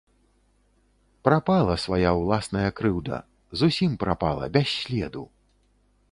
Прапала 1.27 1.73
свая 1.83 2.13
ўласная 2.21 2.69
крыўда, 2.79 3.17
зусім 3.61 3.91
прапала, 4.05 4.45
без 4.55 4.67
следу. 4.79 5.23